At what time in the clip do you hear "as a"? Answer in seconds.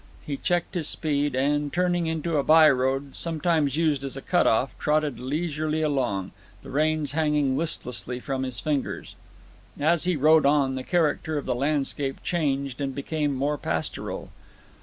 4.03-4.21